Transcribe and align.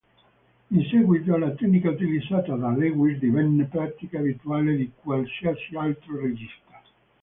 In 0.71 0.83
seguito, 0.89 1.37
la 1.37 1.51
tecnica 1.51 1.91
utilizzata 1.91 2.55
da 2.55 2.71
Lewis 2.71 3.19
divenne 3.19 3.65
pratica 3.65 4.17
abituale 4.17 4.75
di 4.75 4.89
qualsiasi 4.99 5.75
altro 5.75 6.19
regista. 6.19 6.81